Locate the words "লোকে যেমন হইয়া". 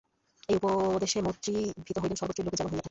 2.45-2.69